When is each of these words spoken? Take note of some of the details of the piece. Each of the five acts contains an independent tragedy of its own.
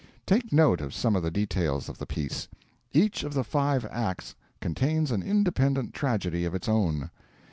Take 0.25 0.51
note 0.51 0.81
of 0.81 0.95
some 0.95 1.15
of 1.15 1.21
the 1.21 1.29
details 1.29 1.87
of 1.87 1.99
the 1.99 2.07
piece. 2.07 2.47
Each 2.91 3.23
of 3.23 3.35
the 3.35 3.43
five 3.43 3.85
acts 3.91 4.33
contains 4.59 5.11
an 5.11 5.21
independent 5.21 5.93
tragedy 5.93 6.43
of 6.43 6.55
its 6.55 6.67
own. 6.67 7.11